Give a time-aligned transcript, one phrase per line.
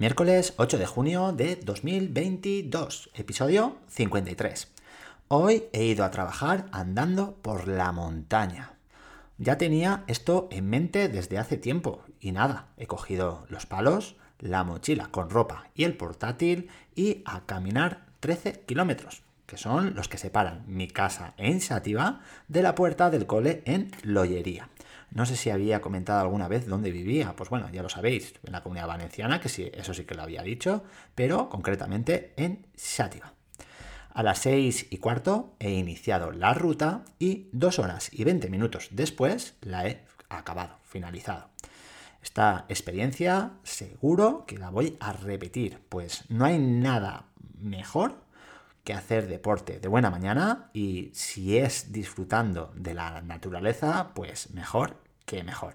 [0.00, 4.72] Miércoles 8 de junio de 2022, episodio 53.
[5.28, 8.72] Hoy he ido a trabajar andando por la montaña.
[9.36, 14.64] Ya tenía esto en mente desde hace tiempo y nada, he cogido los palos, la
[14.64, 20.16] mochila con ropa y el portátil y a caminar 13 kilómetros, que son los que
[20.16, 24.70] separan mi casa en Sativa de la puerta del cole en Loyería.
[25.12, 28.52] No sé si había comentado alguna vez dónde vivía, pues bueno, ya lo sabéis, en
[28.52, 30.84] la comunidad valenciana, que sí, eso sí que lo había dicho,
[31.14, 33.34] pero concretamente en Xátiva.
[34.12, 38.88] A las seis y cuarto he iniciado la ruta y dos horas y 20 minutos
[38.90, 41.48] después la he acabado, finalizado.
[42.22, 47.24] Esta experiencia seguro que la voy a repetir, pues no hay nada
[47.58, 48.29] mejor
[48.84, 54.96] que hacer deporte de buena mañana y si es disfrutando de la naturaleza, pues mejor
[55.26, 55.74] que mejor.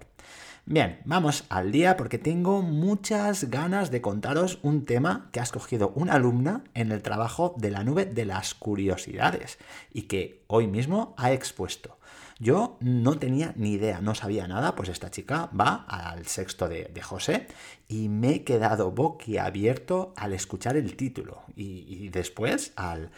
[0.68, 5.92] Bien, vamos al día porque tengo muchas ganas de contaros un tema que ha escogido
[5.94, 9.58] una alumna en el trabajo de la nube de las curiosidades
[9.92, 11.98] y que hoy mismo ha expuesto.
[12.40, 17.00] Yo no tenía ni idea, no sabía nada, pues esta chica va al sexto de,
[17.00, 17.46] José
[17.86, 23.12] y me he quedado boquiabierto al escuchar el título y, después al,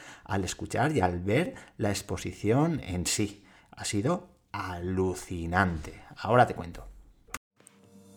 [0.45, 3.43] escuchar y al ver la exposición en sí.
[3.71, 6.03] Ha sido alucinante.
[6.15, 6.98] Ahora te cuento.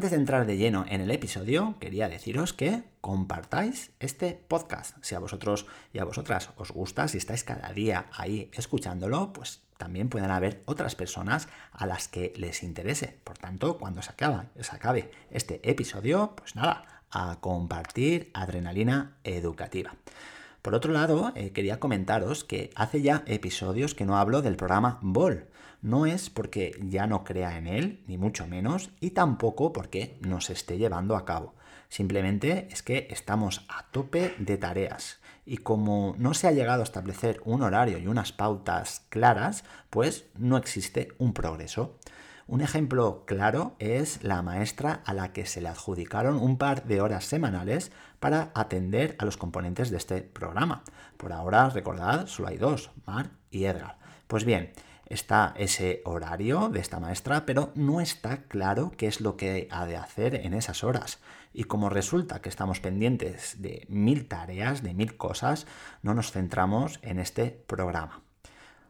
[0.00, 4.96] Antes de entrar de lleno en el episodio, quería deciros que compartáis este podcast.
[5.02, 9.60] Si a vosotros y a vosotras os gusta, si estáis cada día ahí escuchándolo, pues
[9.76, 13.18] también pueden haber otras personas a las que les interese.
[13.24, 19.96] Por tanto, cuando se, se acabe este episodio, pues nada, a compartir adrenalina educativa.
[20.62, 24.98] Por otro lado, eh, quería comentaros que hace ya episodios que no hablo del programa
[25.00, 25.46] Ball.
[25.80, 30.42] No es porque ya no crea en él, ni mucho menos, y tampoco porque no
[30.42, 31.54] se esté llevando a cabo.
[31.88, 35.18] Simplemente es que estamos a tope de tareas.
[35.46, 40.26] Y como no se ha llegado a establecer un horario y unas pautas claras, pues
[40.36, 41.98] no existe un progreso.
[42.50, 47.00] Un ejemplo claro es la maestra a la que se le adjudicaron un par de
[47.00, 50.82] horas semanales para atender a los componentes de este programa.
[51.16, 53.98] Por ahora, recordad, solo hay dos, Mar y Edgar.
[54.26, 54.72] Pues bien,
[55.06, 59.86] está ese horario de esta maestra, pero no está claro qué es lo que ha
[59.86, 61.20] de hacer en esas horas.
[61.52, 65.68] Y como resulta que estamos pendientes de mil tareas, de mil cosas,
[66.02, 68.22] no nos centramos en este programa.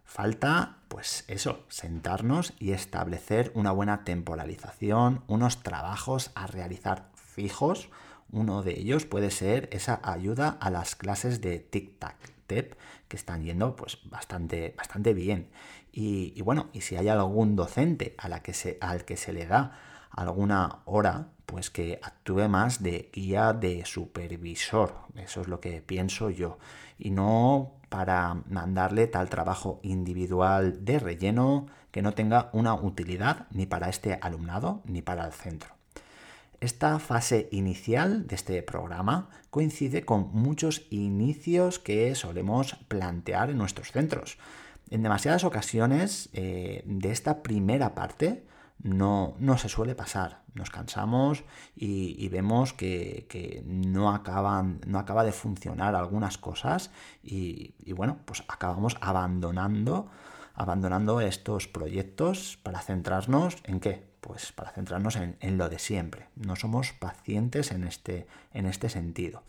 [0.06, 7.88] Falta, pues eso, sentarnos y establecer una buena temporalización, unos trabajos a realizar fijos.
[8.32, 12.16] Uno de ellos puede ser esa ayuda a las clases de tic-tac,
[12.48, 12.74] TEP,
[13.06, 15.48] que están yendo pues bastante, bastante bien.
[15.92, 19.46] Y, bueno, y si hay algún docente a la que se, al que se le
[19.46, 19.78] da
[20.10, 24.94] alguna hora, pues que actúe más de guía de supervisor.
[25.16, 26.58] Eso es lo que pienso yo.
[26.98, 33.66] Y no para mandarle tal trabajo individual de relleno que no tenga una utilidad ni
[33.66, 35.74] para este alumnado ni para el centro.
[36.60, 43.92] Esta fase inicial de este programa coincide con muchos inicios que solemos plantear en nuestros
[43.92, 44.38] centros.
[44.90, 48.44] En demasiadas ocasiones eh, de esta primera parte
[48.82, 50.42] no, no se suele pasar.
[50.54, 51.44] Nos cansamos
[51.76, 56.90] y, vemos que, no, acaban, no acaba de funcionar algunas cosas
[57.22, 60.10] y, bueno, pues acabamos abandonando,
[60.54, 64.10] abandonando estos proyectos para centrarnos en qué?
[64.20, 66.28] Pues para centrarnos en, en lo de siempre.
[66.34, 69.42] No somos pacientes en este, en este sentido.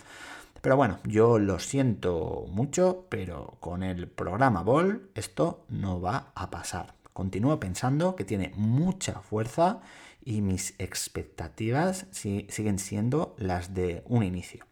[0.62, 6.52] Pero bueno, yo lo siento mucho, pero con el programa Ball esto no va a
[6.52, 7.01] pasar.
[7.14, 9.82] Continúo pensando que tiene mucha fuerza
[10.24, 14.66] y mis expectativas siguen siendo las de un inicio.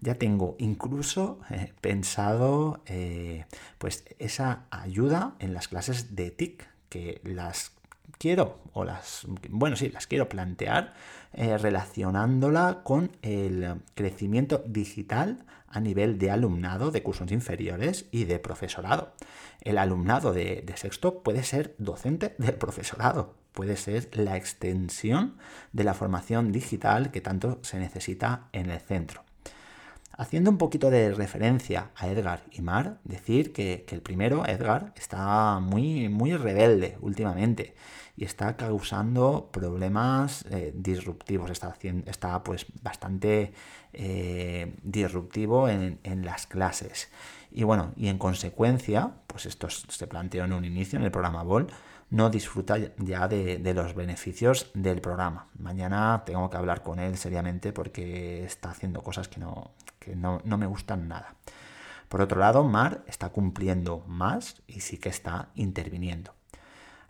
[0.00, 3.46] Ya tengo incluso eh, pensado eh,
[3.78, 7.72] pues esa ayuda en las clases de TIC, que las
[8.18, 10.94] quiero, o las, bueno, sí, las quiero plantear
[11.32, 18.38] eh, relacionándola con el crecimiento digital a nivel de alumnado de cursos inferiores y de
[18.38, 19.12] profesorado.
[19.60, 25.36] El alumnado de, de sexto puede ser docente del profesorado, puede ser la extensión
[25.72, 29.27] de la formación digital que tanto se necesita en el centro.
[30.20, 35.60] Haciendo un poquito de referencia a Edgar y Mar, decir que, el primero, Edgar, está
[35.60, 37.76] muy, muy rebelde últimamente
[38.16, 41.72] y está causando problemas eh, disruptivos, está,
[42.06, 43.52] está pues bastante
[43.92, 47.10] eh, disruptivo en, las clases.
[47.52, 51.44] Y bueno, y en consecuencia, pues esto se planteó en un inicio en el programa
[51.44, 51.68] BOL,
[52.10, 55.46] no disfruta ya de, los beneficios del programa.
[55.56, 59.70] Mañana tengo que hablar con él seriamente porque está haciendo cosas que no,
[60.16, 61.34] no, me gustan nada.
[62.08, 66.34] Por otro lado, Mar está cumpliendo más y sí que está interviniendo.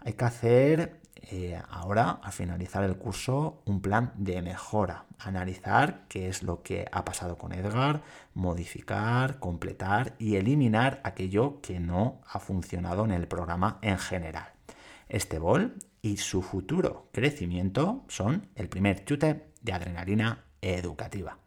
[0.00, 1.00] Hay que hacer
[1.30, 5.04] eh, ahora, al finalizar el curso, un plan de mejora.
[5.18, 8.02] Analizar qué es lo que ha pasado con Edgar,
[8.34, 14.52] modificar, completar y eliminar aquello que no ha funcionado en el programa en general.
[15.08, 21.38] Este bol y su futuro crecimiento son el primer chute de adrenalina educativa.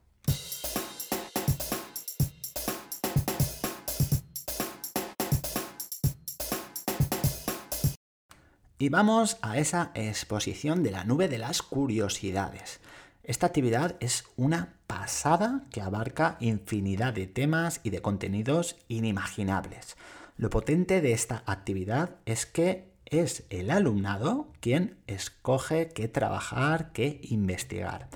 [8.82, 12.80] Y vamos a esa exposición de la nube de las curiosidades.
[13.24, 19.98] Esta actividad es una pasada que abarca infinidad de temas y de contenidos inimaginables.
[20.36, 27.20] Lo potente de esta actividad es que es el alumnado quien escoge qué trabajar, qué
[27.22, 28.10] investigar.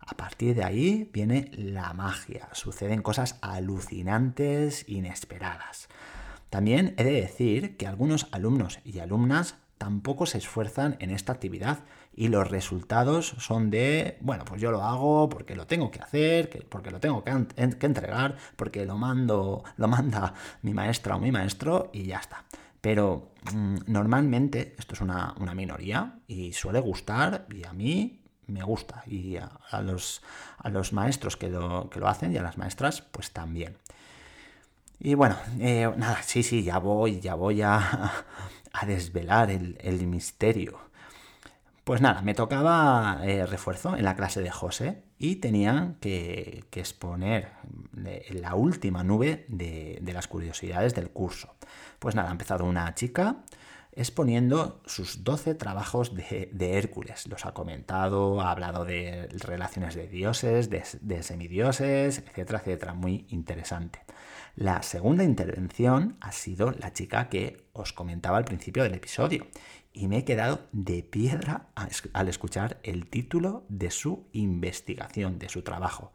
[0.00, 5.90] A partir de ahí viene la magia, suceden cosas alucinantes, inesperadas.
[6.48, 11.80] También he de decir que algunos alumnos y alumnas tampoco se esfuerzan en esta actividad
[12.14, 16.66] y los resultados son de, bueno, pues yo lo hago porque lo tengo que hacer,
[16.68, 17.30] porque lo tengo que,
[17.86, 20.32] entregar, porque lo mando, lo manda
[20.62, 22.44] mi maestra o mi maestro y ya está.
[22.80, 29.02] Pero mm, normalmente esto es una, minoría y suele gustar y a mí me gusta
[29.06, 30.22] y a, los,
[30.58, 33.76] a los, maestros que lo, que lo, hacen y a las maestras pues también.
[34.98, 38.24] Y bueno, eh, nada, sí, sí, ya voy, ya voy a,
[38.80, 40.78] a desvelar el, misterio.
[41.84, 47.52] Pues nada, me tocaba eh, refuerzo en la clase de José y tenía que, exponer
[48.30, 51.54] la última nube de, las curiosidades del curso.
[51.98, 53.36] Pues nada, ha empezado una chica
[53.96, 57.26] exponiendo sus 12 trabajos de, Hércules.
[57.26, 62.94] Los ha comentado, ha hablado de relaciones de dioses, de, de semidioses, etcétera, etcétera.
[62.94, 64.00] Muy interesante.
[64.54, 69.46] La segunda intervención ha sido la chica que os comentaba al principio del episodio
[69.92, 71.68] y me he quedado de piedra
[72.12, 76.12] al escuchar el título de su investigación, de su trabajo.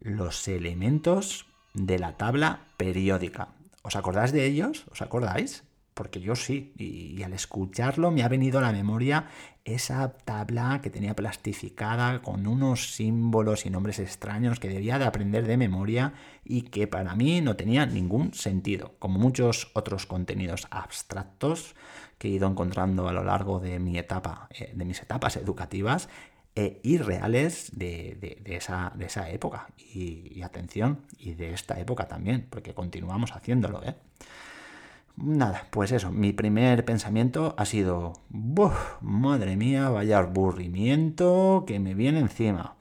[0.00, 3.48] Los elementos de la tabla periódica.
[3.82, 4.84] ¿Os acordáis de ellos?
[4.90, 5.64] ¿Os acordáis?
[5.98, 9.26] Porque yo sí, y, al escucharlo me ha venido a la memoria
[9.64, 15.44] esa tabla que tenía plastificada con unos símbolos y nombres extraños que debía de aprender
[15.44, 16.12] de memoria
[16.44, 21.74] y que para mí no tenía ningún sentido, como muchos otros contenidos abstractos
[22.16, 26.08] que he ido encontrando a lo largo de mi etapa, eh, de mis etapas educativas
[26.54, 29.66] e irreales de, esa, de esa época.
[29.76, 33.96] Y, y, atención, y de esta época también, porque continuamos haciéndolo, ¿eh?
[35.20, 38.12] Nada, pues eso, mi primer pensamiento ha sido,
[39.00, 42.76] madre mía, vaya aburrimiento que me viene encima.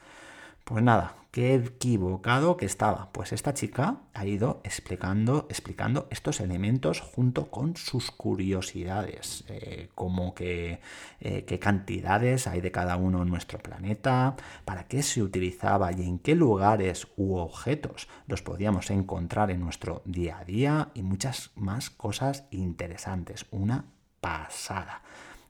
[0.63, 3.11] Pues nada, qué equivocado que estaba.
[3.11, 10.33] Pues esta chica ha ido explicando, explicando estos elementos junto con sus curiosidades, eh, como
[10.33, 10.79] que
[11.19, 16.01] eh, qué cantidades hay de cada uno en nuestro planeta, para qué se utilizaba y
[16.01, 21.51] en qué lugares u objetos los podíamos encontrar en nuestro día a día y muchas
[21.53, 23.45] más cosas interesantes.
[23.51, 23.85] Una
[24.21, 25.03] pasada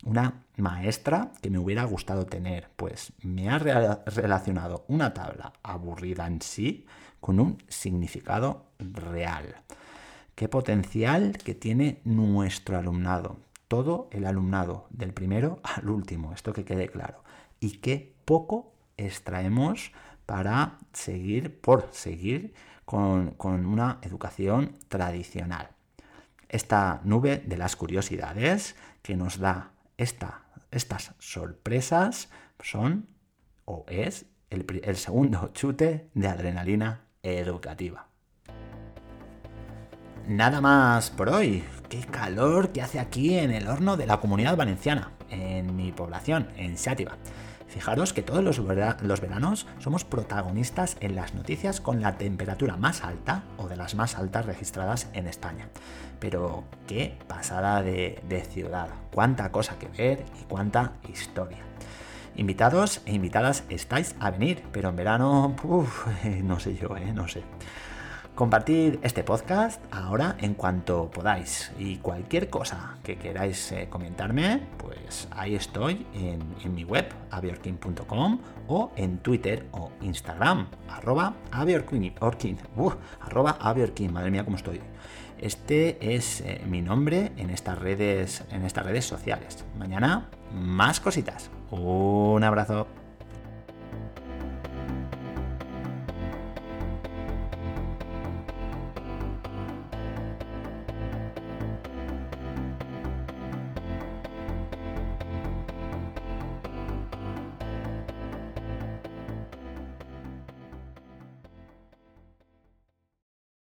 [0.04, 6.42] una maestra que me hubiera gustado tener, pues me ha relacionado una tabla aburrida en
[6.42, 6.86] sí
[7.20, 9.56] con un significado real.
[10.36, 13.38] Qué potencial que tiene nuestro alumnado,
[13.68, 17.24] todo el alumnado, del primero al último, esto que quede claro.
[17.60, 19.92] Y qué poco extraemos
[20.25, 22.54] para seguir, por seguir
[22.86, 25.70] con, con una educación tradicional.
[26.50, 33.08] Esta nube de las curiosidades que nos da estas sorpresas son
[33.66, 38.08] o es el, segundo chute de adrenalina educativa.
[40.27, 41.63] Nada más por hoy.
[41.89, 45.12] Qué calor que hace aquí en el horno de la comunidad valenciana.
[45.30, 47.18] en mi población, en Sátiva.
[47.67, 48.65] Fijaros que todos los,
[49.21, 54.15] veranos somos protagonistas en las noticias con la temperatura más alta o de las más
[54.15, 55.67] altas registradas en España.
[56.19, 61.59] Pero qué pasada de, ciudad, cuánta cosa que ver y cuánta historia.
[62.36, 65.55] Invitados e invitadas estáis a venir, pero en verano,
[66.43, 67.12] no sé yo, ¿eh?
[67.13, 67.43] no sé.
[68.38, 75.27] Compartid este podcast ahora en cuanto podáis y cualquier cosa que queráis eh, comentarme, pues
[75.32, 82.13] ahí estoy en, mi web abiorkin.com o en Twitter o Instagram arroba abiorkin,
[82.75, 82.91] uh,
[83.22, 83.58] arroba
[84.12, 84.82] madre mía cómo estoy.
[85.39, 89.65] Este es eh, mi nombre en estas redes en estas redes sociales.
[89.79, 91.50] Mañana más cositas.
[91.72, 92.86] Un abrazo.